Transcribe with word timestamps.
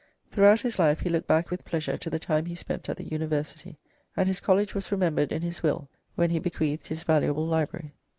Throughout 0.31 0.61
his 0.61 0.79
life 0.79 1.01
he 1.01 1.09
looked 1.11 1.27
back 1.27 1.51
with 1.51 1.63
pleasure 1.63 1.95
to 1.95 2.09
the 2.09 2.17
time 2.17 2.47
he 2.47 2.55
spent 2.55 2.89
at 2.89 2.97
the 2.97 3.03
University, 3.03 3.77
and 4.17 4.25
his 4.25 4.39
college 4.39 4.73
was 4.73 4.91
remembered 4.91 5.31
in 5.31 5.43
his 5.43 5.61
will 5.61 5.89
when 6.15 6.31
he 6.31 6.39
bequeathed 6.39 6.87
his 6.87 7.03
valuable 7.03 7.45
library. 7.45 7.93